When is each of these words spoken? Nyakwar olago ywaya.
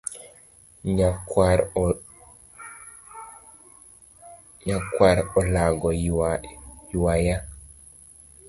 Nyakwar 4.65 5.19
olago 5.41 5.89
ywaya. 6.93 7.37